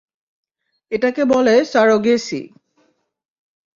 এটাকে 0.91 1.23
বলে 1.25 1.55
সারোগেসি। 1.65 2.41